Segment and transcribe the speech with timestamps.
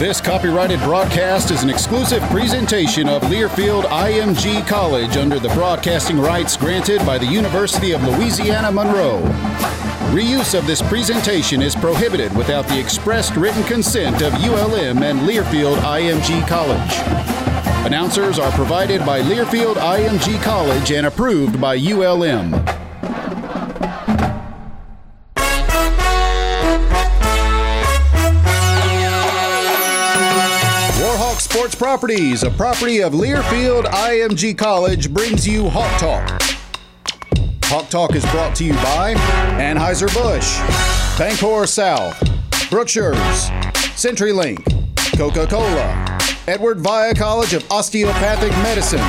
[0.00, 6.56] This copyrighted broadcast is an exclusive presentation of Learfield IMG College under the broadcasting rights
[6.56, 9.20] granted by the University of Louisiana Monroe.
[10.14, 15.76] Reuse of this presentation is prohibited without the expressed written consent of ULM and Learfield
[15.76, 17.86] IMG College.
[17.86, 22.79] Announcers are provided by Learfield IMG College and approved by ULM.
[31.60, 36.42] Sports Properties, a property of Learfield IMG College, brings you Hawk Talk.
[37.64, 39.12] Hawk Talk is brought to you by
[39.58, 40.56] Anheuser-Busch,
[41.18, 42.18] Bancorp South,
[42.70, 43.50] Brookshire's,
[43.92, 44.64] CenturyLink,
[45.18, 46.18] Coca-Cola,
[46.48, 49.04] Edward Via College of Osteopathic Medicine,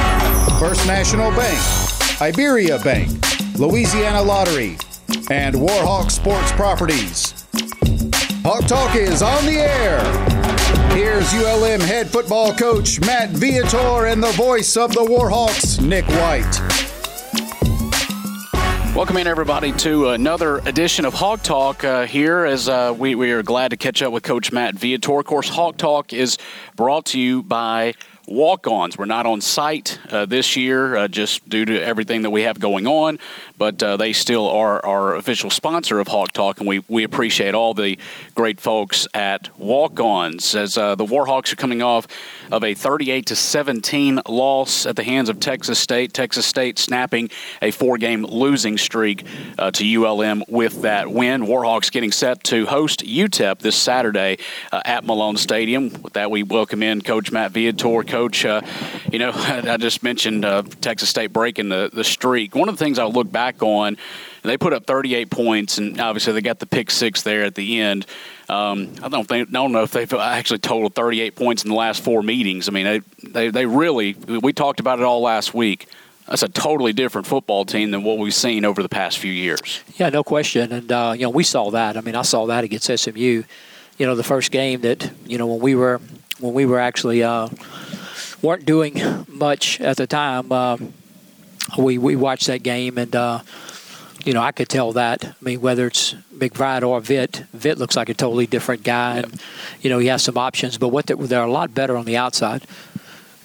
[0.59, 1.57] First National Bank,
[2.21, 3.11] Iberia Bank,
[3.57, 4.75] Louisiana Lottery,
[5.29, 7.45] and Warhawk Sports Properties.
[8.43, 10.40] Hawk Talk is on the air.
[10.93, 16.59] Here's ULM head football coach Matt Viator and the voice of the Warhawks, Nick White.
[18.93, 23.31] Welcome in, everybody, to another edition of Hawk Talk uh, here as uh, we, we
[23.31, 25.17] are glad to catch up with Coach Matt Viator.
[25.17, 26.37] Of course, Hawk Talk is
[26.75, 27.93] brought to you by
[28.27, 28.97] walk ons.
[28.97, 32.59] We're not on site uh, this year uh, just due to everything that we have
[32.59, 33.17] going on,
[33.61, 37.53] but uh, they still are our official sponsor of Hawk Talk, and we, we appreciate
[37.53, 37.99] all the
[38.33, 42.07] great folks at Walk Ons as uh, the Warhawks are coming off
[42.51, 46.11] of a 38 to 17 loss at the hands of Texas State.
[46.11, 47.29] Texas State snapping
[47.61, 49.25] a four game losing streak
[49.59, 51.43] uh, to ULM with that win.
[51.43, 54.39] Warhawks getting set to host UTEP this Saturday
[54.71, 55.91] uh, at Malone Stadium.
[56.01, 58.01] With that, we welcome in Coach Matt Viator.
[58.01, 58.61] Coach, uh,
[59.11, 62.55] you know, I just mentioned uh, Texas State breaking the, the streak.
[62.55, 63.97] One of the things I look back on,
[64.43, 67.79] they put up 38 points, and obviously they got the pick six there at the
[67.79, 68.05] end.
[68.49, 71.75] Um, I don't think I don't know if they've actually totaled 38 points in the
[71.75, 72.67] last four meetings.
[72.67, 75.87] I mean, they, they they really we talked about it all last week.
[76.27, 79.81] That's a totally different football team than what we've seen over the past few years.
[79.95, 80.71] Yeah, no question.
[80.71, 81.97] And uh, you know, we saw that.
[81.97, 83.43] I mean, I saw that against SMU.
[83.97, 85.99] You know, the first game that you know when we were
[86.39, 87.47] when we were actually uh,
[88.41, 90.51] weren't doing much at the time.
[90.51, 90.77] Uh,
[91.77, 93.15] we we watched that game and.
[93.15, 93.41] Uh,
[94.25, 95.25] you know, I could tell that.
[95.25, 99.41] I mean, whether it's McBride or Vitt, Vitt looks like a totally different guy, and
[99.81, 100.77] you know he has some options.
[100.77, 102.65] But what they're, they're a lot better on the outside,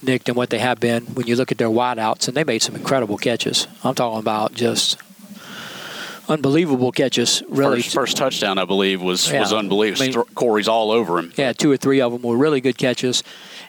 [0.03, 2.61] Nick, than what they have been when you look at their wideouts, and they made
[2.61, 3.67] some incredible catches.
[3.85, 4.99] I'm talking about just
[6.29, 7.43] unbelievable catches.
[7.49, 9.41] Really, first, first touchdown I believe was yeah.
[9.41, 10.03] was unbelievable.
[10.03, 11.33] I mean, Corey's all over him.
[11.37, 13.23] Yeah, two or three of them were really good catches,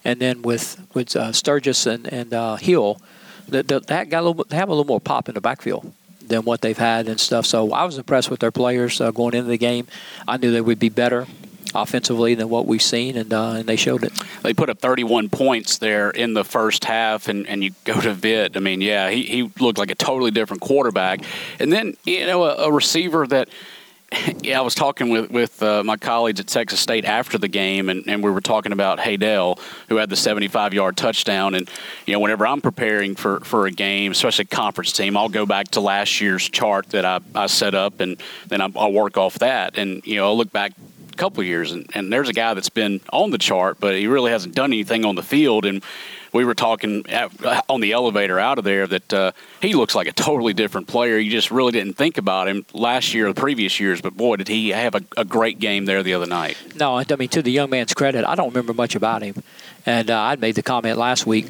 [0.04, 3.02] and then with with uh, Sturges and and uh, Hill,
[3.50, 5.92] that that got a little, they have a little more pop in the backfield
[6.22, 7.46] than what they've had and stuff.
[7.46, 9.88] So I was impressed with their players uh, going into the game.
[10.28, 11.28] I knew they would be better
[11.76, 14.14] offensively than what we've seen, and uh, and they showed it.
[14.44, 18.14] They put up 31 points there in the first half, and, and you go to
[18.14, 18.56] Vitt.
[18.58, 21.22] I mean, yeah, he, he looked like a totally different quarterback.
[21.60, 23.50] And then, you know, a, a receiver that–
[24.42, 27.90] yeah, I was talking with with uh, my colleagues at Texas State after the game,
[27.90, 29.60] and, and we were talking about Haydel,
[29.90, 31.56] who had the 75 yard touchdown.
[31.56, 31.70] And
[32.06, 35.46] you know, whenever I'm preparing for, for a game, especially a conference team, I'll go
[35.46, 39.40] back to last year's chart that I, I set up, and then I'll work off
[39.40, 39.78] that.
[39.78, 40.72] And you know, I'll look back
[41.18, 44.32] couple years, and, and there's a guy that's been on the chart, but he really
[44.32, 45.66] hasn't done anything on the field.
[45.66, 45.84] And
[46.34, 47.32] we were talking at,
[47.70, 51.18] on the elevator out of there that uh, he looks like a totally different player.
[51.18, 54.38] You just really didn't think about him last year or the previous years, but boy,
[54.38, 56.58] did he have a, a great game there the other night.
[56.76, 59.44] No, I mean, to the young man's credit, I don't remember much about him.
[59.86, 61.48] And uh, I made the comment last week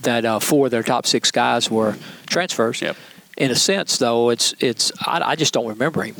[0.00, 1.96] that uh, four of their top six guys were
[2.26, 2.82] transfers.
[2.82, 2.96] Yep.
[3.36, 6.16] In a sense, though, it's it's I, I just don't remember him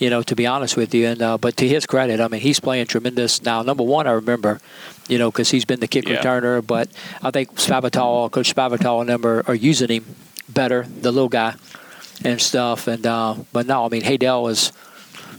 [0.00, 1.06] you know, to be honest with you.
[1.06, 3.42] And uh, but to his credit, I mean, he's playing tremendous.
[3.42, 4.60] Now, number one, I remember,
[5.08, 6.16] you know, because he's been the kick yeah.
[6.16, 6.66] returner.
[6.66, 6.88] But
[7.22, 10.16] I think Spavital, Coach Spavital, and them are, are, using him
[10.48, 11.54] better, the little guy,
[12.24, 12.88] and stuff.
[12.88, 14.72] And uh, but no, I mean, Haydel is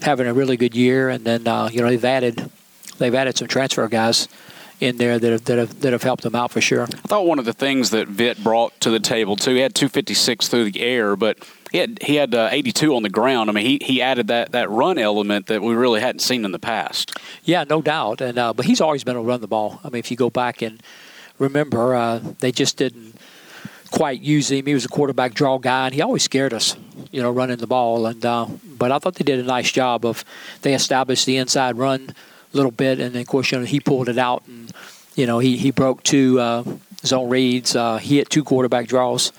[0.04, 2.50] having a really good year, and then uh, you know they've added
[3.00, 4.28] they've added some transfer guys
[4.82, 6.84] in there that have, that have that have helped them out for sure.
[6.84, 9.76] I thought one of the things that Vitt brought to the table too, he had
[9.76, 11.38] 256 through the air, but
[11.72, 13.50] he had he had uh, 82 on the ground.
[13.50, 16.52] I mean, he, he added that, that run element that we really hadn't seen in
[16.52, 17.16] the past.
[17.44, 18.20] Yeah, no doubt.
[18.20, 19.80] And uh, but he's always been able to run the ball.
[19.84, 20.82] I mean, if you go back and
[21.38, 23.16] remember, uh, they just didn't
[23.92, 24.66] quite use him.
[24.66, 26.76] He was a quarterback draw guy, and he always scared us,
[27.12, 28.08] you know, running the ball.
[28.08, 30.26] And uh, but I thought they did a nice job of
[30.64, 32.16] they established the inside run
[32.54, 34.72] little bit, and then of course you know he pulled it out, and
[35.16, 36.64] you know he he broke two uh,
[37.04, 37.76] zone reads.
[37.76, 39.32] Uh, he hit two quarterback draws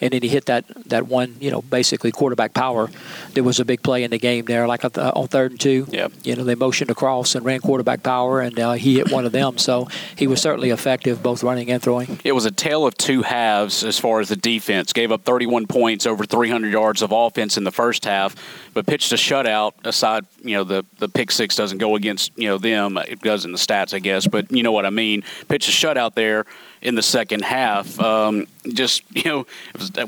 [0.00, 2.90] and then he hit that that one, you know, basically quarterback power.
[3.32, 5.86] There was a big play in the game there, like on third and two.
[5.90, 6.08] Yeah.
[6.22, 9.32] You know, they motioned across and ran quarterback power, and uh, he hit one of
[9.32, 9.58] them.
[9.58, 12.18] So he was certainly effective, both running and throwing.
[12.24, 14.92] It was a tale of two halves as far as the defense.
[14.92, 18.34] Gave up 31 points, over 300 yards of offense in the first half,
[18.72, 19.72] but pitched a shutout.
[19.84, 22.98] Aside, you know, the the pick six doesn't go against you know them.
[22.98, 25.22] It does in the stats, I guess, but you know what I mean.
[25.48, 26.46] Pitched a shutout there
[26.84, 27.98] in the second half.
[27.98, 29.46] Um, just you know,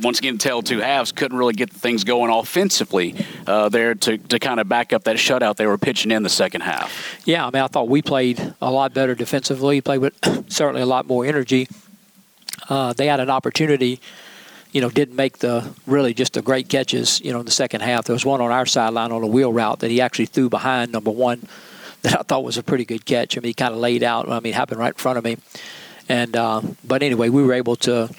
[0.02, 4.38] once again, tell two halves couldn't really get things going offensively uh, there to, to
[4.38, 7.20] kind of back up that shutout they were pitching in the second half.
[7.25, 9.81] Yeah, I mean, I thought we played a lot better defensively.
[9.81, 11.67] Played with certainly a lot more energy.
[12.69, 14.00] Uh, they had an opportunity.
[14.72, 17.20] You know, didn't make the really just the great catches.
[17.22, 19.50] You know, in the second half, there was one on our sideline on a wheel
[19.50, 21.49] route that he actually threw behind number one,
[22.02, 23.38] that I thought was a pretty good catch.
[23.38, 24.29] I mean, he kind of laid out.
[24.29, 25.38] I mean, happened right in front of me.
[26.08, 28.11] And uh, but anyway, we were able to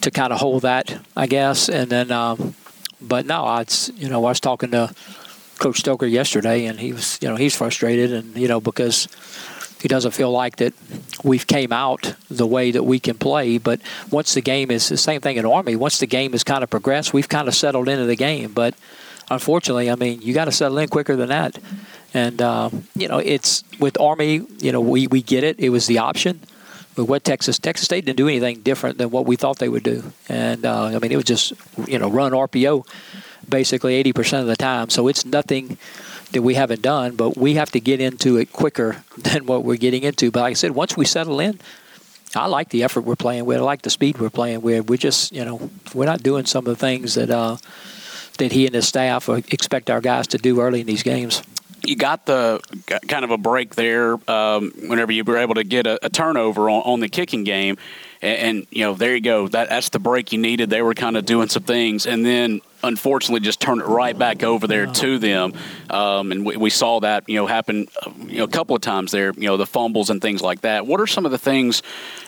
[0.00, 1.68] to kind of hold that, I guess.
[1.68, 2.54] And then, um,
[3.00, 3.64] but no, I
[3.96, 4.94] you know I was talking to
[5.58, 9.08] Coach Stoker yesterday, and he was you know he's frustrated, and you know because
[9.80, 10.74] he doesn't feel like that
[11.22, 13.58] we've came out the way that we can play.
[13.58, 13.80] But
[14.10, 16.70] once the game is the same thing in Army, once the game has kind of
[16.70, 18.52] progressed, we've kind of settled into the game.
[18.52, 18.74] But
[19.30, 21.58] unfortunately, I mean, you got to settle in quicker than that.
[22.14, 24.42] And um, you know, it's with Army.
[24.58, 25.58] You know, we we get it.
[25.58, 26.40] It was the option
[26.98, 29.82] with what Texas Texas State didn't do anything different than what we thought they would
[29.82, 31.52] do, and uh, I mean it was just
[31.86, 32.86] you know run RPO
[33.48, 34.90] basically 80 percent of the time.
[34.90, 35.78] So it's nothing
[36.32, 39.76] that we haven't done, but we have to get into it quicker than what we're
[39.76, 40.30] getting into.
[40.30, 41.60] But like I said, once we settle in.
[42.36, 43.56] I like the effort we're playing with.
[43.56, 44.90] I like the speed we're playing with.
[44.90, 47.56] We're just, you know, we're not doing some of the things that uh,
[48.36, 51.42] that he and his staff expect our guys to do early in these games
[51.88, 52.60] you got the
[53.08, 56.68] kind of a break there um, whenever you were able to get a, a turnover
[56.68, 57.78] on, on, the kicking game,
[58.20, 59.48] and, and, you know there you go.
[59.48, 60.68] That that's the break you needed.
[60.68, 64.42] They were kind of doing some things, and then unfortunately just turned it right back
[64.42, 65.54] over there to them,
[65.88, 67.88] um, and we, we, saw that you know happen
[68.26, 69.32] you know a couple of times there.
[69.32, 70.86] You know the fumbles and things like that.
[70.86, 71.82] What are some of the things?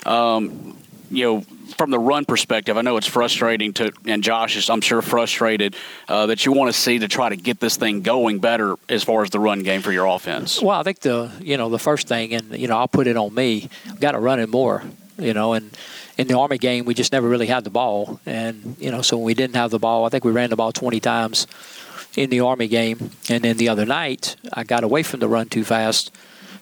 [0.06, 0.76] Um,
[1.10, 1.44] you know
[1.80, 5.74] from the run perspective, I know it's frustrating to, and Josh is, I'm sure, frustrated
[6.08, 9.02] uh, that you want to see to try to get this thing going better as
[9.02, 10.60] far as the run game for your offense.
[10.60, 13.16] Well, I think the, you know, the first thing, and you know, I'll put it
[13.16, 14.82] on me, got to run it more,
[15.16, 15.74] you know, and
[16.18, 19.16] in the Army game, we just never really had the ball, and you know, so
[19.16, 21.46] when we didn't have the ball, I think we ran the ball 20 times
[22.14, 25.48] in the Army game, and then the other night, I got away from the run
[25.48, 26.12] too fast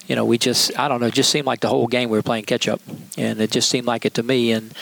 [0.08, 2.16] you know, we just, I don't know, it just seemed like the whole game we
[2.16, 2.80] were playing catch up.
[3.18, 4.52] And it just seemed like it to me.
[4.52, 4.72] And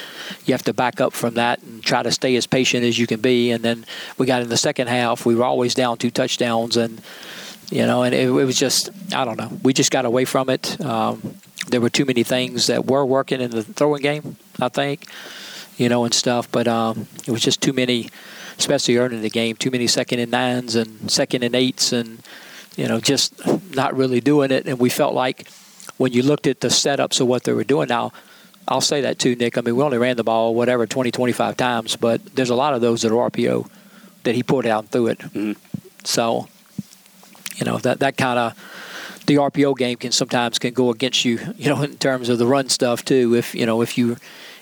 [0.44, 3.08] you have to back up from that and try to stay as patient as you
[3.08, 3.50] can be.
[3.50, 3.84] And then
[4.18, 6.76] we got in the second half, we were always down two touchdowns.
[6.76, 7.02] And,
[7.70, 10.48] you know, and it, it was just, I don't know, we just got away from
[10.48, 10.80] it.
[10.80, 11.34] Um,
[11.66, 15.08] there were too many things that were working in the throwing game, I think,
[15.76, 16.48] you know, and stuff.
[16.52, 18.10] But um, it was just too many,
[18.58, 22.22] especially early in the game, too many second and nines and second and eights and,
[22.76, 23.34] you know, just
[23.74, 24.66] not really doing it.
[24.66, 25.48] And we felt like
[25.96, 28.12] when you looked at the setups of what they were doing now,
[28.68, 29.56] I'll say that too, Nick.
[29.56, 32.74] I mean, we only ran the ball, whatever, 20, 25 times, but there's a lot
[32.74, 33.68] of those that are RPO
[34.24, 35.18] that he put out and threw it.
[35.18, 35.52] Mm-hmm.
[36.04, 36.48] So,
[37.56, 38.54] you know, that, that kind of,
[39.26, 42.46] the RPO game can sometimes can go against you, you know, in terms of the
[42.46, 43.34] run stuff too.
[43.34, 44.16] If, you know, if you,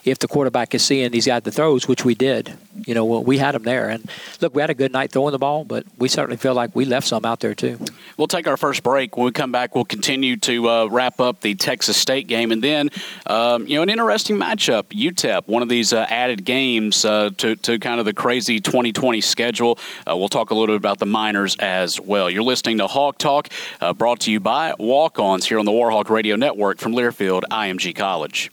[0.05, 2.56] if the quarterback is seeing he's got the throws, which we did,
[2.87, 3.89] you know, we had him there.
[3.89, 4.09] And
[4.41, 6.85] look, we had a good night throwing the ball, but we certainly feel like we
[6.85, 7.79] left some out there too.
[8.17, 9.17] We'll take our first break.
[9.17, 12.62] When we come back, we'll continue to uh, wrap up the Texas State game, and
[12.62, 12.90] then
[13.26, 17.57] um, you know an interesting matchup, UTEP, one of these uh, added games uh, to
[17.57, 19.78] to kind of the crazy 2020 schedule.
[20.09, 22.28] Uh, we'll talk a little bit about the Miners as well.
[22.28, 23.49] You're listening to Hawk Talk,
[23.81, 27.95] uh, brought to you by Walk-Ons here on the Warhawk Radio Network from Learfield IMG
[27.95, 28.50] College.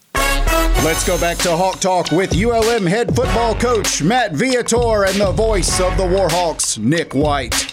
[0.84, 5.32] Let's go back to Hawk Talk with ULM head football coach Matt Viator and the
[5.32, 7.72] voice of the Warhawks, Nick White.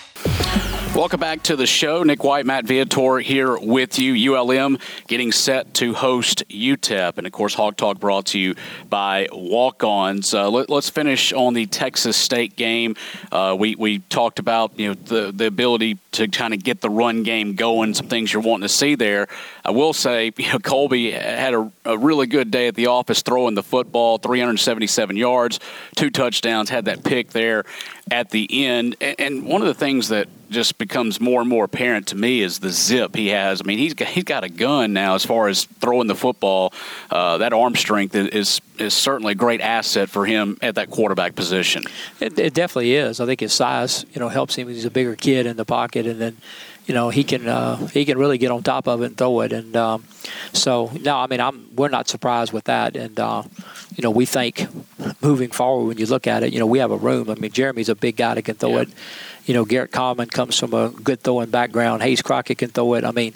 [0.95, 2.01] Welcome back to the show.
[2.01, 4.35] Nick White, Matt Viator here with you.
[4.35, 7.17] ULM getting set to host UTEP.
[7.19, 8.55] And of course, Hawk Talk brought to you
[8.89, 10.33] by Walk Ons.
[10.33, 12.95] Uh, let, us finish on the Texas State game.
[13.31, 16.89] Uh, we, we talked about you know the, the ability to kind of get the
[16.89, 19.27] run game going, some things you're wanting to see there.
[19.63, 23.21] I will say, you know, Colby had a, a really good day at the office
[23.21, 25.59] throwing the football, 377 yards,
[25.95, 27.63] two touchdowns, had that pick there
[28.11, 28.95] at the end.
[29.01, 32.59] And one of the things that just becomes more and more apparent to me is
[32.59, 33.61] the zip he has.
[33.61, 36.73] I mean, he's got, he's got a gun now as far as throwing the football.
[37.09, 41.35] Uh, that arm strength is is certainly a great asset for him at that quarterback
[41.35, 41.83] position.
[42.19, 43.19] It, it, definitely is.
[43.19, 44.69] I think his size, you know, helps him.
[44.69, 46.37] He's a bigger kid in the pocket, and then
[46.89, 49.39] you know he can uh, he can really get on top of it and throw
[49.41, 49.53] it.
[49.53, 50.03] And um,
[50.53, 52.95] so no, I mean I'm we're not surprised with that.
[52.97, 53.43] And uh,
[53.95, 54.65] you know we think
[55.21, 57.29] moving forward when you look at it, you know we have a room.
[57.29, 58.81] I mean Jeremy's a big guy that can throw Yeah.
[58.81, 58.89] it.
[59.45, 62.01] You know Garrett Common comes from a good throwing background.
[62.01, 63.05] Hayes Crockett can throw it.
[63.05, 63.33] I mean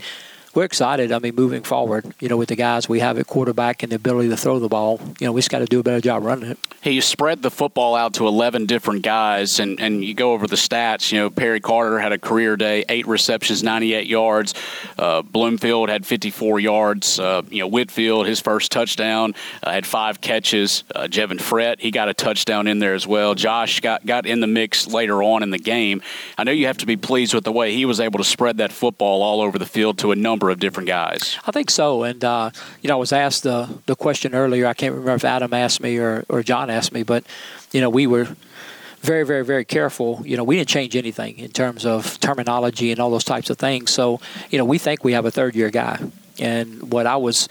[0.54, 1.12] we're excited.
[1.12, 3.96] I mean, moving forward, you know, with the guys we have at quarterback and the
[3.96, 6.24] ability to throw the ball, you know, we just got to do a better job
[6.24, 6.60] running it.
[6.82, 10.48] Hey, you spread the football out to 11 different guys, and, and you go over
[10.48, 11.12] the stats.
[11.12, 14.54] You know, Perry Carter had a career day, eight receptions, 98 yards.
[15.00, 17.20] Uh, Bloomfield had 54 yards.
[17.20, 19.34] Uh, you know, Whitfield, his first touchdown,
[19.64, 20.84] uh, had five catches.
[20.94, 23.34] Uh, Jevin Frett, he got a touchdown in there as well.
[23.34, 26.02] Josh got, got in the mix later on in the game.
[26.38, 28.58] I know you have to be pleased with the way he was able to spread
[28.58, 31.38] that football all over the field to a number of different guys.
[31.46, 32.04] I think so.
[32.04, 34.66] And, uh, you know, I was asked the, the question earlier.
[34.68, 37.24] I can't remember if Adam asked me or, or John asked me, but,
[37.72, 38.28] you know, we were
[39.02, 40.22] very, very, very careful.
[40.26, 43.58] You know, we didn't change anything in terms of terminology and all those types of
[43.58, 43.92] things.
[43.92, 44.20] So,
[44.50, 46.00] you know, we think we have a third year guy.
[46.40, 47.50] And what I was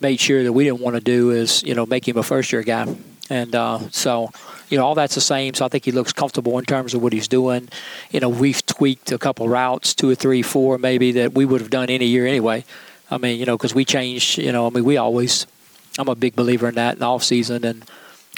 [0.00, 2.52] made sure that we didn't want to do is, you know, make him a first
[2.52, 2.96] year guy.
[3.30, 4.30] And uh, so,
[4.70, 5.54] you know, all that's the same.
[5.54, 7.68] So I think he looks comfortable in terms of what he's doing.
[8.10, 11.60] You know, we've tweaked a couple routes, two or three, four maybe, that we would
[11.60, 12.64] have done any year anyway.
[13.10, 15.46] I mean, you know, because we changed, you know, I mean, we always,
[15.98, 17.64] I'm a big believer in that in the off season.
[17.64, 17.84] And,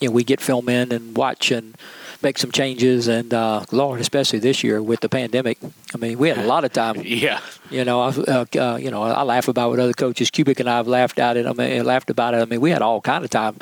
[0.01, 1.77] you know, we get film in and watch and
[2.23, 3.09] make some changes.
[3.09, 5.59] And, uh, Lord, especially this year with the pandemic,
[5.93, 7.41] I mean, we had a lot of time Yeah.
[7.71, 10.71] you know, I, uh, uh, you know, I laugh about what other coaches, Kubik and
[10.71, 11.47] I have laughed at it.
[11.47, 12.39] I mean, laughed about it.
[12.39, 13.57] I mean, we had all kind of time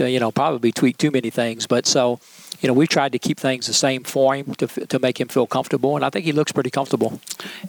[0.00, 1.66] you know, probably tweak too many things.
[1.66, 2.20] But so,
[2.60, 5.28] you know, we tried to keep things the same for him to to make him
[5.28, 7.20] feel comfortable, and I think he looks pretty comfortable.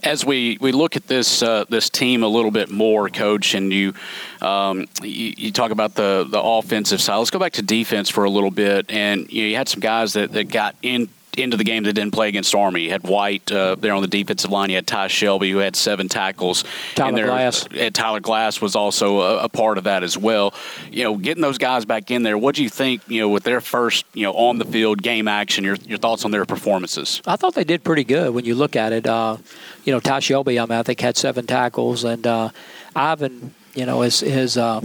[0.04, 3.72] as we, we look at this uh, this team a little bit more, Coach, and
[3.74, 3.94] you,
[4.42, 7.18] um, you you talk about the the offensive side.
[7.18, 8.90] Let's go back to defense for a little bit.
[8.90, 11.94] And you, know, you had some guys that, that got in into the game that
[11.94, 12.82] didn't play against Army.
[12.84, 14.70] You had White uh, there on the defensive line.
[14.70, 16.64] You had Ty Shelby who had seven tackles.
[16.96, 17.68] Tyler And there- Glass.
[17.68, 20.54] uh, Tyler Glass was also a, a part of that as well.
[20.92, 22.38] You know, getting those guys back in there.
[22.38, 23.02] What do you think?
[23.08, 25.64] You know, with their first you know on the field game action.
[25.64, 27.22] Your your thoughts on their performances?
[27.26, 29.06] I thought they did pretty good when you look at it.
[29.08, 29.38] Uh,
[29.86, 32.50] you know, Ty Shelby, I mean, I think had seven tackles, and uh,
[32.96, 34.82] Ivan, you know, his his uh,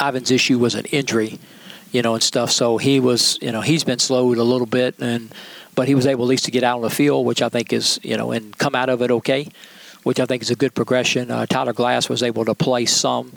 [0.00, 1.38] Ivan's issue was an injury,
[1.92, 2.50] you know, and stuff.
[2.50, 5.30] So he was, you know, he's been slowed a little bit, and
[5.78, 7.72] but he was able at least to get out on the field, which I think
[7.72, 9.46] is, you know, and come out of it okay,
[10.02, 11.30] which I think is a good progression.
[11.30, 13.32] Uh, Tyler Glass was able to play some,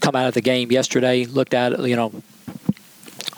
[0.00, 2.12] come out of the game yesterday, looked at it, you know,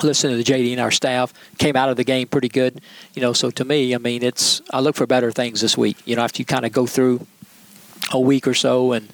[0.03, 2.81] listened to the JD and our staff, came out of the game pretty good.
[3.13, 5.99] You know, so to me, I mean, it's I look for better things this week.
[6.07, 7.27] You know, after you kind of go through
[8.13, 9.11] a week or so and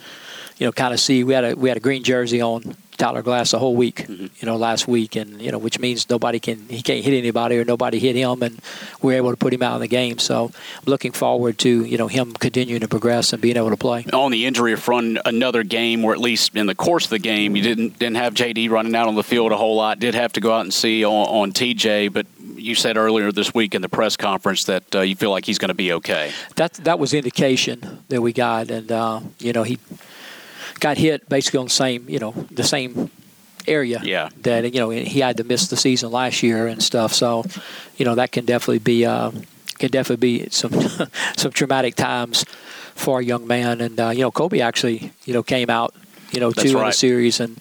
[0.58, 3.22] you know kind of see we had a we had a green jersey on Tyler
[3.22, 4.06] Glass the whole week.
[4.08, 7.58] You know, last week, and you know, which means nobody can he can't hit anybody
[7.58, 8.60] or nobody hit him, and
[9.00, 10.18] we're able to put him out of the game.
[10.18, 13.76] So I'm looking forward to you know him continuing to progress and being able to
[13.76, 14.04] play.
[14.12, 17.56] on the injury front, another game or at least in the course of the game,
[17.56, 19.98] you didn't didn't have JD running out on the field a whole lot.
[20.00, 22.26] Did have to go out and see on, on TJ, but
[22.56, 25.58] you said earlier this week in the press conference that uh, you feel like he's
[25.58, 26.32] going to be okay.
[26.56, 29.78] that that was indication that we got, and uh, you know he
[30.80, 33.10] got hit basically on the same you know the same
[33.66, 34.30] area Yeah.
[34.42, 37.12] that you know he had to miss the season last year and stuff.
[37.12, 37.44] So
[37.96, 39.30] you know that can definitely be uh,
[39.78, 40.72] can definitely be some
[41.36, 42.44] some traumatic times
[42.94, 43.80] for a young man.
[43.80, 45.94] And uh, you know Kobe actually you know came out
[46.32, 46.86] you know That's in right.
[46.86, 47.60] the series and.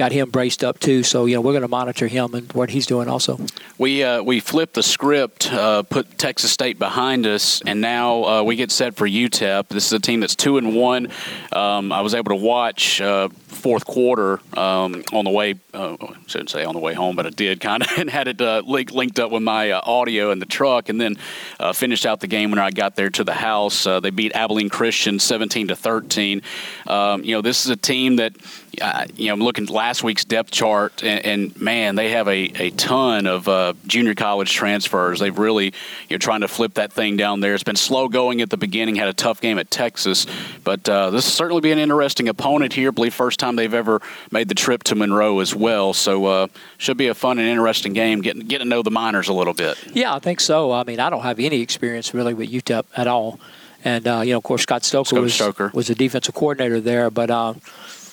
[0.00, 2.70] Got him braced up too, so you know we're going to monitor him and what
[2.70, 3.38] he's doing also.
[3.76, 8.42] We uh, we flipped the script, uh, put Texas State behind us, and now uh,
[8.42, 9.68] we get set for UTEP.
[9.68, 11.08] This is a team that's two and one.
[11.52, 15.56] Um, I was able to watch uh, fourth quarter um, on the way.
[15.74, 18.26] Uh, I shouldn't say on the way home, but I did kind of and had
[18.26, 21.18] it uh, link, linked up with my uh, audio in the truck, and then
[21.58, 23.86] uh, finished out the game when I got there to the house.
[23.86, 26.40] Uh, they beat Abilene Christian seventeen to thirteen.
[26.86, 28.32] Um, you know, this is a team that.
[28.80, 32.28] Uh, you know, I'm looking at last week's depth chart, and, and man, they have
[32.28, 35.20] a, a ton of uh, junior college transfers.
[35.20, 35.74] They've really,
[36.08, 37.54] you're trying to flip that thing down there.
[37.54, 38.96] It's been slow going at the beginning.
[38.96, 40.26] Had a tough game at Texas,
[40.64, 42.88] but uh, this will certainly be an interesting opponent here.
[42.88, 44.00] I believe first time they've ever
[44.30, 45.92] made the trip to Monroe as well.
[45.92, 46.46] So uh,
[46.78, 48.20] should be a fun and interesting game.
[48.20, 49.76] Getting getting to know the miners a little bit.
[49.92, 50.72] Yeah, I think so.
[50.72, 53.40] I mean, I don't have any experience really with UTEP at all,
[53.84, 55.70] and uh, you know, of course, Scott Stoker Scott was Stoker.
[55.74, 57.54] was the defensive coordinator there, but uh,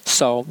[0.08, 0.48] so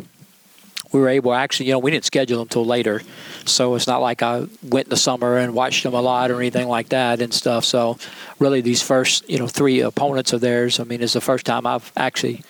[0.92, 3.02] we were able actually, you know, we didn't schedule them until later,
[3.44, 6.40] so it's not like I went in the summer and watched them a lot or
[6.40, 7.64] anything like that and stuff.
[7.64, 7.98] So
[8.38, 11.66] really, these first, you know, three opponents of theirs, I mean, is the first time
[11.66, 12.42] I've actually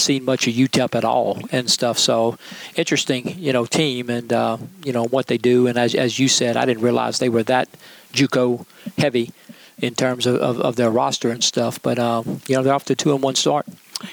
[0.00, 1.98] seen much of UTEP at all and stuff.
[1.98, 2.38] So
[2.76, 5.66] interesting, you know, team and uh, you know what they do.
[5.66, 7.68] And as as you said, I didn't realize they were that
[8.12, 9.32] JUCO heavy
[9.78, 11.80] in terms of, of, of their roster and stuff.
[11.82, 13.66] But um, you know they're off to two and one start.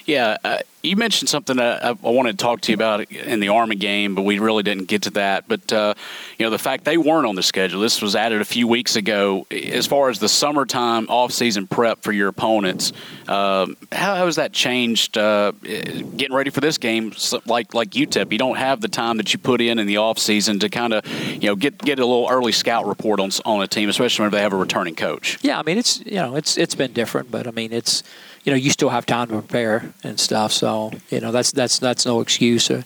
[0.06, 3.50] Yeah, uh, you mentioned something I, I, wanted to talk to you about in the
[3.50, 5.48] Army game, but we really didn't get to that.
[5.48, 5.94] But uh,
[6.38, 7.82] you know, the fact they weren't on the schedule.
[7.82, 9.46] This was added a few weeks ago.
[9.52, 12.94] As far as the summertime off-season prep for your opponents,
[13.28, 15.18] um, how, how, has that changed?
[15.18, 17.14] Uh, getting ready for this game,
[17.46, 20.60] like like UTEP, you don't have the time that you put in in the off-season
[20.60, 23.68] to kind of you know get get a little early scout report on on a
[23.68, 25.38] team, especially when they have a returning coach.
[25.42, 28.04] Yeah, I mean it's you know it's it's been different, but I mean it's
[28.44, 30.52] you know you still have time to prepare and stuff.
[30.52, 30.68] So
[31.10, 32.70] you know that's that's that's no excuse.
[32.70, 32.84] Uh,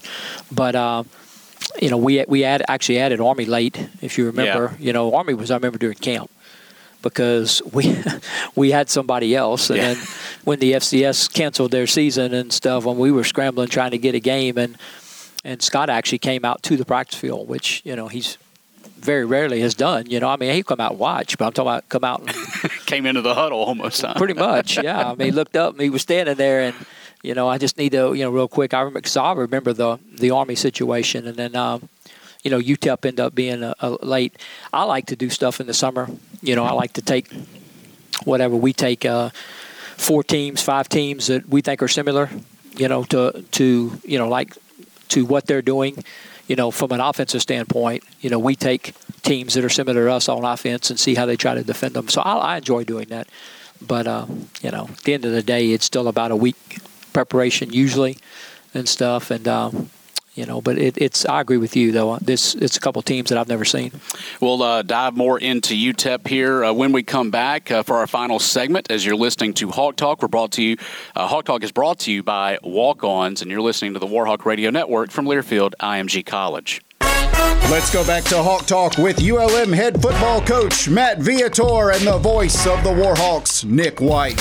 [0.52, 1.04] but uh,
[1.82, 3.90] you know we we add, actually added Army late.
[4.02, 4.86] If you remember, yeah.
[4.86, 6.30] you know Army was I remember during camp
[7.02, 7.96] because we
[8.56, 9.94] we had somebody else, and yeah.
[9.94, 10.04] then
[10.44, 14.16] when the FCS canceled their season and stuff, when we were scrambling trying to get
[14.16, 14.78] a game, and
[15.44, 18.38] and Scott actually came out to the practice field, which you know he's
[19.00, 20.10] very rarely has done.
[20.10, 22.22] You know, I mean, he come out and watch, but I'm talking about come out
[22.22, 24.02] and came into the huddle almost.
[24.02, 24.14] Huh?
[24.16, 25.12] Pretty much, yeah.
[25.12, 26.76] I mean, he looked up and he was standing there, and
[27.22, 28.74] you know, I just need to, you know, real quick.
[28.74, 31.56] I remember, I remember the the Army situation, and then.
[31.56, 31.90] Um,
[32.42, 34.34] you know, UTEP end up being a, a late.
[34.72, 36.08] I like to do stuff in the summer.
[36.42, 37.30] You know, I like to take
[38.24, 39.32] whatever we take uh,
[39.98, 42.30] four teams, five teams that we think are similar.
[42.78, 44.56] You know, to to you know like
[45.10, 46.02] to what they're doing
[46.50, 50.12] you know, from an offensive standpoint, you know, we take teams that are similar to
[50.12, 52.10] us on offense and see how they try to defend them.
[52.10, 53.30] So I, I enjoy doing that.
[53.80, 54.26] But, uh,
[54.62, 56.80] you know, at the end of the day, it's still about a week
[57.14, 58.18] preparation usually
[58.74, 59.32] and stuff.
[59.32, 59.90] And, um,
[60.40, 60.62] you know.
[60.62, 62.18] But it, it's I agree with you though.
[62.18, 63.92] This it's a couple teams that I've never seen.
[64.42, 68.08] We'll uh, dive more into UTEP here uh, when we come back uh, for our
[68.08, 68.90] final segment.
[68.90, 70.78] As you're listening to Hawk Talk, we're brought to you.
[71.16, 74.46] Uh, Hawk Talk is brought to you by Walk-Ons, and you're listening to the Warhawk
[74.46, 76.82] Radio Network from Learfield IMG College.
[77.70, 82.18] Let's go back to Hawk Talk with ULM head football coach Matt Viator and the
[82.18, 84.40] voice of the Warhawks, Nick White.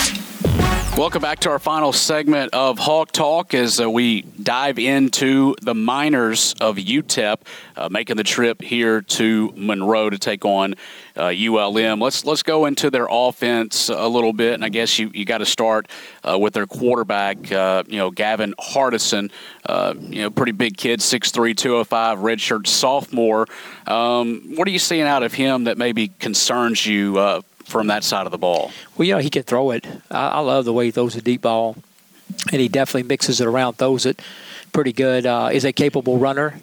[0.99, 5.73] Welcome back to our final segment of Hawk Talk as uh, we dive into the
[5.73, 7.37] miners of UTEP,
[7.77, 10.75] uh, making the trip here to Monroe to take on
[11.15, 12.01] uh, ULM.
[12.01, 15.37] Let's let's go into their offense a little bit, and I guess you, you got
[15.37, 15.87] to start
[16.29, 19.31] uh, with their quarterback, uh, you know, Gavin Hardison.
[19.65, 23.47] Uh, you know, pretty big kid, 6'3", 205, redshirt sophomore.
[23.87, 28.25] Um, what are you seeing out of him that maybe concerns you from that side
[28.25, 28.71] of the ball?
[28.97, 29.85] Well, you know, he can throw it.
[30.11, 31.77] I, I love the way he throws a deep ball,
[32.51, 34.21] and he definitely mixes it around, throws it
[34.71, 35.25] pretty good.
[35.25, 36.59] Uh, is a capable runner.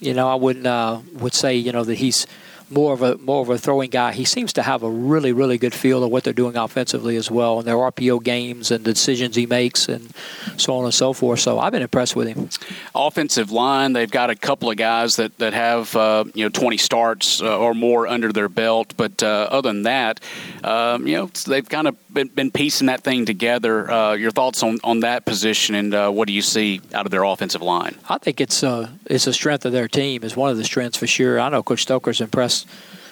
[0.00, 2.26] You know, I wouldn't uh, would say you know that he's
[2.70, 4.12] more of a more of a throwing guy.
[4.12, 7.30] He seems to have a really really good feel of what they're doing offensively as
[7.30, 10.12] well, and their RPO games and the decisions he makes, and
[10.56, 11.40] so on and so forth.
[11.40, 12.48] So I've been impressed with him.
[12.94, 16.76] Offensive line, they've got a couple of guys that that have uh, you know 20
[16.76, 20.20] starts uh, or more under their belt, but uh, other than that,
[20.64, 23.90] um, you know they've kind of been, been piecing that thing together.
[23.90, 27.10] Uh, your thoughts on, on that position, and uh, what do you see out of
[27.10, 27.96] their offensive line?
[28.08, 30.22] I think it's uh, it's a strength of their team.
[30.22, 31.40] Is one of the strengths for sure.
[31.40, 32.57] I know Coach Stoker's impressed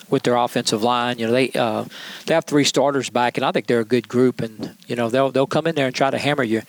[0.08, 1.18] with their offensive line.
[1.18, 1.84] You know, they uh,
[2.26, 4.40] they have three starters back, and I think they're a good group.
[4.40, 6.62] And you know, they'll they'll come in there and try to hammer you,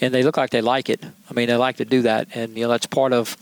[0.00, 1.04] and they look like they like it.
[1.04, 3.36] I mean, they like to do that, and you know, that's part of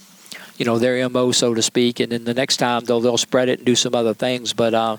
[0.59, 2.01] you know their mo, so to speak.
[2.01, 4.53] And then the next time they'll they'll spread it and do some other things.
[4.53, 4.97] But uh,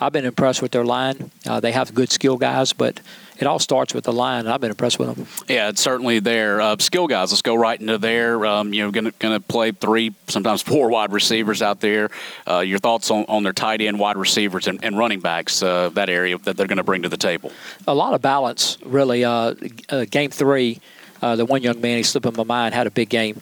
[0.00, 1.30] I've been impressed with their line.
[1.46, 3.00] Uh, they have good skill guys, but
[3.38, 4.46] it all starts with the line.
[4.46, 5.26] I've been impressed with them.
[5.48, 6.60] Yeah, it's certainly there.
[6.60, 8.44] Uh, skill guys, let's go right into there.
[8.44, 12.10] Um, you know, going to play three, sometimes four wide receivers out there.
[12.48, 15.88] Uh, your thoughts on, on their tight end, wide receivers, and, and running backs, uh,
[15.90, 17.52] that area that they're going to bring to the table?
[17.86, 19.24] A lot of balance, really.
[19.24, 19.54] Uh,
[19.88, 20.80] uh, game three,
[21.22, 23.40] uh, the one young man, he slipped in my mind, had a big game.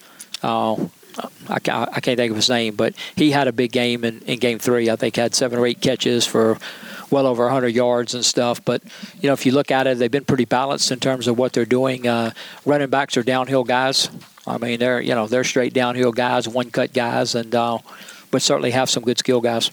[1.48, 4.38] I I can't think of his name, but he had a big game in, in
[4.38, 4.90] game three.
[4.90, 6.58] I think had seven or eight catches for
[7.10, 8.64] well over 100 yards and stuff.
[8.64, 8.82] But
[9.20, 11.52] you know, if you look at it, they've been pretty balanced in terms of what
[11.52, 12.06] they're doing.
[12.06, 12.32] Uh,
[12.64, 14.08] running backs are downhill guys.
[14.46, 17.78] I mean, they're you know they're straight downhill guys, one cut guys, and uh,
[18.30, 19.70] but certainly have some good skill guys.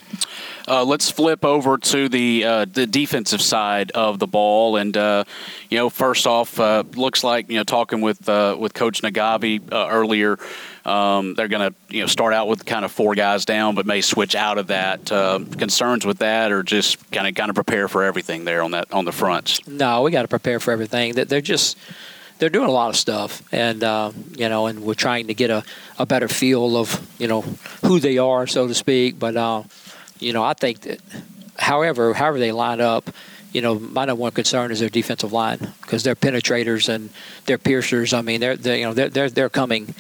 [0.68, 5.24] Uh, let's flip over to the uh, the defensive side of the ball, and uh,
[5.70, 9.62] you know, first off, uh, looks like you know talking with uh, with Coach Nagavi
[9.72, 10.38] uh, earlier.
[10.86, 13.86] Um, they're going to you know start out with kind of four guys down, but
[13.86, 15.06] may switch out of that.
[15.06, 18.92] concerns with that, or just kind of kind of prepare for everything there on that
[18.92, 19.66] on the fronts.
[19.68, 21.14] No, we got to prepare for everything.
[21.16, 21.78] That they're just
[22.40, 25.50] they're doing a lot of stuff, and uh, you know, and we're trying to get
[25.50, 25.64] a,
[25.98, 27.42] a better feel of you know
[27.86, 29.18] who they are, so to speak.
[29.18, 29.64] But uh,
[30.20, 31.00] you know, I think that,
[31.58, 33.10] however, however they line up,
[33.54, 37.12] you know, my number one concern is their defensive line because they're penetrators and
[37.46, 38.14] they're piercers.
[38.14, 39.94] I mean, they're, they're you know they're, they're they're coming,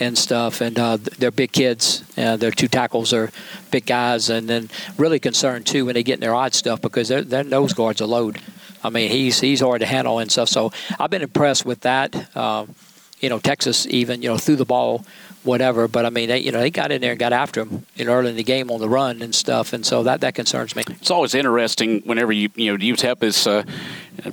[0.00, 0.60] and stuff.
[0.60, 2.04] And uh, they're big kids.
[2.16, 3.30] Uh, their two tackles are
[3.70, 7.08] big guys, and then really concerned too when they get in their odd stuff because
[7.08, 8.40] their nose guards are load.
[8.82, 10.48] I mean, he's he's hard to handle and stuff.
[10.48, 12.36] So I've been impressed with that.
[12.36, 12.66] Uh,
[13.20, 15.04] you know, Texas even you know threw the ball
[15.44, 15.88] whatever.
[15.88, 18.04] But I mean, they you know they got in there and got after him you
[18.04, 20.76] know, early in the game on the run and stuff, and so that that concerns
[20.76, 20.84] me.
[20.88, 23.46] It's always interesting whenever you you know UTEP is.
[23.46, 23.64] Uh,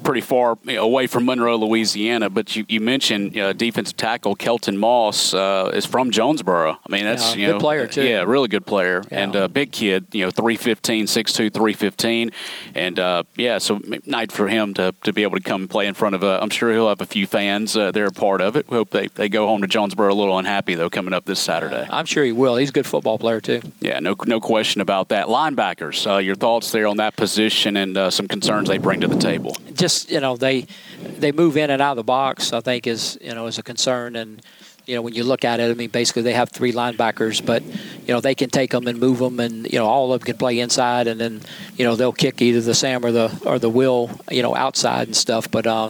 [0.03, 2.29] pretty far away from Monroe, Louisiana.
[2.29, 6.71] But you, you mentioned uh, defensive tackle Kelton Moss uh, is from Jonesboro.
[6.71, 8.03] I mean, that's yeah, you good know, player too.
[8.03, 9.23] Yeah, really good player yeah.
[9.23, 10.07] and a uh, big kid.
[10.11, 12.31] You know, 315, 6'2", 315.
[12.73, 15.93] and uh, yeah, so night for him to, to be able to come play in
[15.93, 16.23] front of.
[16.23, 17.75] Uh, I'm sure he'll have a few fans.
[17.75, 18.69] Uh, they're a part of it.
[18.69, 21.39] We hope they, they go home to Jonesboro a little unhappy though coming up this
[21.39, 21.87] Saturday.
[21.89, 22.55] I'm sure he will.
[22.55, 23.61] He's a good football player too.
[23.79, 25.27] Yeah, no no question about that.
[25.27, 29.55] Linebackers, your thoughts there on that position and some concerns they bring to the table.
[29.75, 30.67] Just you know they
[30.99, 32.53] they move in and out of the box.
[32.53, 34.41] I think is you know is a concern and.
[34.87, 37.63] You know, when you look at it, I mean, basically they have three linebackers, but
[37.63, 40.25] you know they can take them and move them, and you know all of them
[40.27, 41.41] can play inside, and then
[41.75, 45.07] you know they'll kick either the Sam or the or the Will, you know, outside
[45.07, 45.49] and stuff.
[45.49, 45.89] But uh,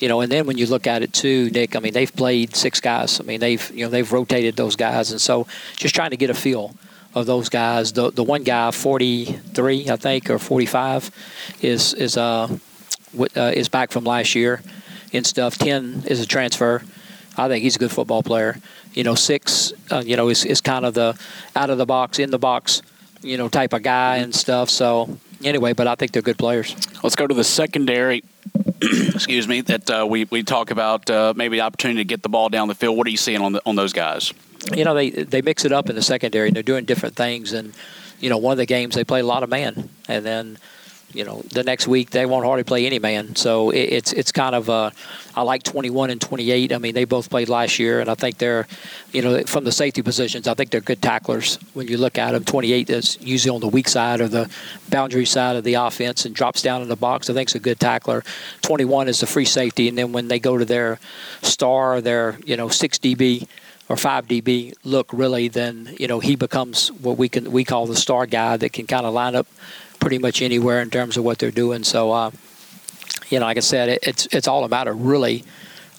[0.00, 2.56] you know, and then when you look at it too, Nick, I mean, they've played
[2.56, 3.20] six guys.
[3.20, 6.30] I mean, they've you know they've rotated those guys, and so just trying to get
[6.30, 6.74] a feel
[7.14, 7.92] of those guys.
[7.92, 11.10] The the one guy, 43, I think, or 45,
[11.62, 12.48] is is uh
[13.18, 14.62] uh, is back from last year
[15.12, 15.58] and stuff.
[15.58, 16.82] Ten is a transfer.
[17.36, 18.56] I think he's a good football player.
[18.92, 21.18] You know, six, uh, you know, is, is kind of the
[21.56, 22.82] out of the box, in the box,
[23.22, 24.70] you know, type of guy and stuff.
[24.70, 26.76] So anyway, but I think they're good players.
[27.02, 28.22] Let's go to the secondary.
[28.82, 29.60] excuse me.
[29.62, 32.68] That uh, we we talk about uh, maybe the opportunity to get the ball down
[32.68, 32.96] the field.
[32.96, 34.32] What are you seeing on the, on those guys?
[34.72, 36.48] You know, they they mix it up in the secondary.
[36.48, 37.72] and They're doing different things, and
[38.20, 40.58] you know, one of the games they play a lot of man, and then
[41.14, 43.36] you know, the next week they won't hardly play any man.
[43.36, 44.90] So it, it's it's kind of uh,
[45.34, 46.72] I like 21 and 28.
[46.72, 48.66] I mean, they both played last year, and I think they're,
[49.12, 52.32] you know, from the safety positions, I think they're good tacklers when you look at
[52.32, 52.44] them.
[52.44, 54.50] 28 is usually on the weak side or the
[54.90, 57.30] boundary side of the offense and drops down in the box.
[57.30, 58.24] I think a good tackler.
[58.62, 60.98] 21 is the free safety, and then when they go to their
[61.42, 63.46] star, their you know 6 DB
[63.88, 67.86] or five DB look really, then you know he becomes what we can we call
[67.86, 69.46] the star guy that can kind of line up
[70.04, 71.82] pretty much anywhere in terms of what they're doing.
[71.82, 72.30] So, uh,
[73.30, 75.44] you know, like I said, it, it's it's all a matter really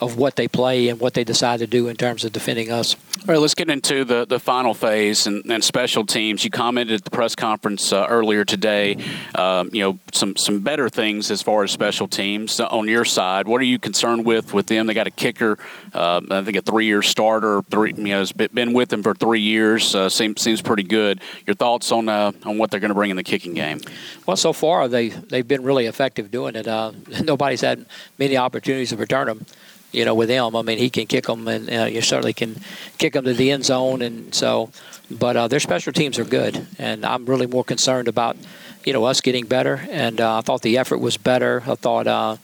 [0.01, 2.95] of what they play and what they decide to do in terms of defending us.
[3.27, 6.43] All right, let's get into the, the final phase and, and special teams.
[6.43, 8.97] You commented at the press conference uh, earlier today,
[9.33, 13.47] um, you know, some, some better things as far as special teams on your side.
[13.47, 14.85] What are you concerned with with them?
[14.85, 15.57] They got a kicker,
[15.93, 19.41] uh, I think a three-year starter, three, you know, has been with them for three
[19.41, 19.95] years.
[19.95, 21.21] Uh, seems seems pretty good.
[21.47, 23.81] Your thoughts on uh, on what they're going to bring in the kicking game?
[24.25, 26.67] Well, so far they they've been really effective doing it.
[26.67, 26.91] Uh,
[27.23, 27.85] nobody's had
[28.19, 29.45] many opportunities to return them
[29.95, 30.55] you know, with him.
[30.55, 32.57] I mean, he can kick them, and uh, you certainly can
[32.97, 34.01] kick them to the end zone.
[34.01, 34.69] And so,
[35.09, 38.37] but uh, their special teams are good, and I'm really more concerned about,
[38.83, 39.87] you know, us getting better.
[39.89, 41.63] And uh, I thought the effort was better.
[41.65, 42.37] I thought uh,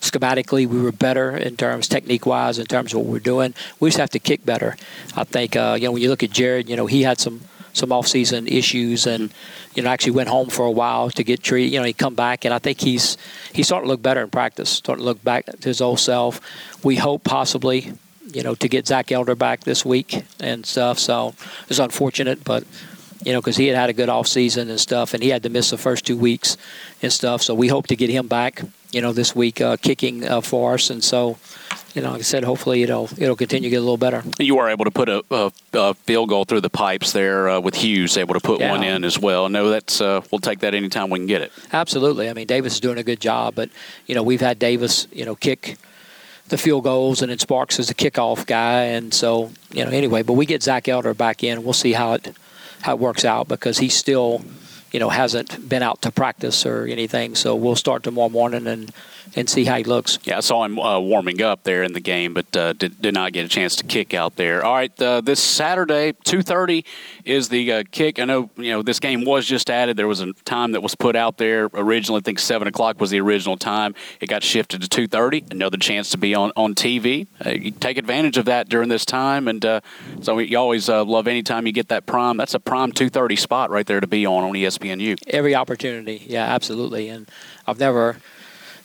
[0.00, 3.54] schematically we were better in terms technique wise in terms of what we're doing.
[3.80, 4.76] We just have to kick better.
[5.16, 7.40] I think uh, you know when you look at Jared, you know he had some
[7.78, 9.32] some off-season issues and
[9.74, 11.72] you know actually went home for a while to get treated.
[11.72, 13.16] You know he come back and I think he's
[13.52, 16.40] he's starting to look better in practice, starting to look back to his old self.
[16.84, 17.92] We hope possibly
[18.32, 20.98] you know to get Zach Elder back this week and stuff.
[20.98, 21.34] So
[21.68, 22.64] it's unfortunate, but
[23.24, 25.42] you know because he had had a good off season and stuff, and he had
[25.44, 26.56] to miss the first two weeks
[27.02, 27.42] and stuff.
[27.42, 28.62] So we hope to get him back
[28.92, 31.38] you know this week uh, kicking uh, for us, and so
[31.94, 34.22] you know, like I said, hopefully it'll it'll continue to get a little better.
[34.38, 37.60] You were able to put a, a, a field goal through the pipes there uh,
[37.60, 38.70] with Hughes, able to put yeah.
[38.70, 39.48] one in as well.
[39.48, 41.52] No, that's uh, we'll take that anytime we can get it.
[41.72, 42.28] Absolutely.
[42.28, 43.70] I mean, Davis is doing a good job, but
[44.06, 45.76] you know, we've had Davis, you know, kick
[46.48, 50.22] the field goals, and then Sparks is a kickoff guy, and so you know, anyway.
[50.22, 51.64] But we get Zach Elder back in.
[51.64, 52.34] We'll see how it
[52.82, 54.42] how it works out because he's still,
[54.92, 57.34] you know, hasn't been out to practice or anything.
[57.34, 58.92] So we'll start tomorrow morning and
[59.36, 60.18] and see how he looks.
[60.24, 63.14] Yeah, I saw him uh, warming up there in the game, but uh, did, did
[63.14, 64.64] not get a chance to kick out there.
[64.64, 66.84] All right, uh, this Saturday, two thirty
[67.24, 68.18] is the uh, kick.
[68.18, 69.96] I know you know this game was just added.
[69.96, 72.20] There was a time that was put out there originally.
[72.20, 73.94] I think seven o'clock was the original time.
[74.20, 75.44] It got shifted to two thirty.
[75.50, 77.26] Another chance to be on on TV.
[77.44, 79.80] Uh, you take advantage of that during this time, and uh,
[80.22, 82.36] so you always love anytime you get that prime.
[82.36, 85.18] That's a prime two thirty spot right there to be on on ESPNU.
[85.28, 87.08] Every opportunity, yeah, absolutely.
[87.08, 87.28] And
[87.66, 88.16] I've never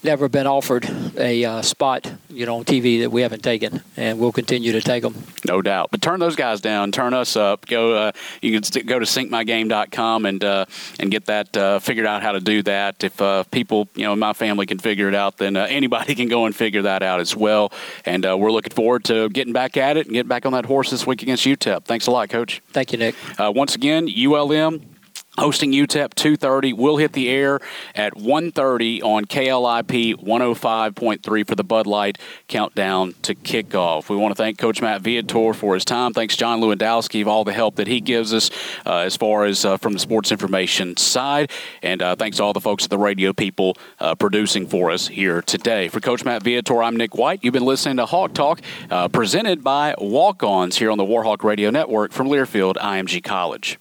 [0.04, 0.86] never been offered
[1.18, 4.82] a uh, spot, you know, on TV that we haven't taken, and we'll continue to
[4.82, 5.16] take them.
[5.46, 5.90] No doubt.
[5.92, 6.92] But turn those guys down.
[6.92, 7.66] Turn us up.
[7.66, 7.94] Go.
[7.94, 10.66] Uh, you can st- go to syncmygame.com and uh,
[11.00, 13.04] and get that uh, figured out how to do that.
[13.04, 16.28] If uh, people, you know, my family can figure it out, then uh, anybody can
[16.28, 17.72] go and figure that out as well.
[18.06, 20.90] And we're looking forward to getting back at it and getting back on that horse
[20.90, 21.86] this week against UTEP.
[21.86, 22.62] Thanks a lot, Coach.
[22.72, 23.16] Thank you, Nick.
[23.40, 24.93] once again, ULM
[25.38, 26.74] hosting UTEP 2:30.
[26.74, 27.60] We'll hit the air
[27.96, 32.18] at 1:30 on KLIP 105.3 for the Bud Light
[32.48, 34.10] countdown to kickoff.
[34.10, 36.14] We want to thank Coach Matt Viator for his time.
[36.14, 38.52] Thanks John Lewandowski for all the help that he gives us
[38.86, 42.54] uh, as far as uh, from the sports information side, and uh, thanks to all
[42.54, 45.88] the folks at the radio people uh, producing for us here today.
[45.88, 47.44] For Coach Matt Viator, I'm Nick White.
[47.44, 51.70] You've been listening to Hawk Talk, uh, presented by Walk-Ons here on the Warhawk Radio
[51.70, 53.80] Network from Learfield IMG College.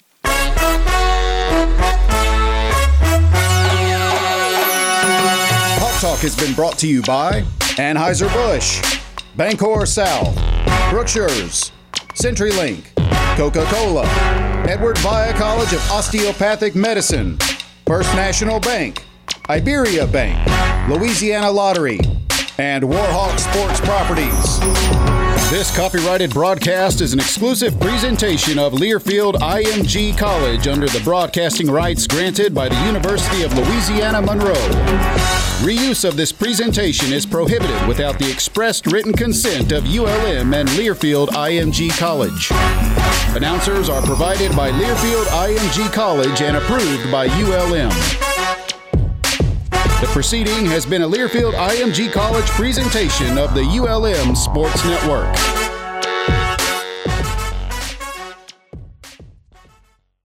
[6.03, 7.43] Talk has been brought to you by
[7.79, 8.81] Anheuser-Busch,
[9.37, 10.35] Bancorp South,
[10.91, 11.71] Brookshire's,
[12.15, 12.87] CenturyLink,
[13.37, 14.05] Coca-Cola,
[14.69, 17.39] Edward Via College of Osteopathic Medicine,
[17.87, 19.05] First National Bank,
[19.49, 20.45] Iberia Bank,
[20.91, 22.01] Louisiana Lottery,
[22.59, 25.12] and Warhawk Sports Properties.
[25.53, 32.07] This copyrighted broadcast is an exclusive presentation of Learfield IMG College under the broadcasting rights
[32.07, 34.55] granted by the University of Louisiana Monroe.
[35.61, 41.29] Reuse of this presentation is prohibited without the expressed written consent of ULM and Learfield
[41.29, 42.51] IMG College.
[43.37, 48.32] Announcers are provided by Learfield IMG College and approved by ULM.
[50.03, 55.72] The proceeding has been a Learfield IMG College presentation of the ULM Sports Network.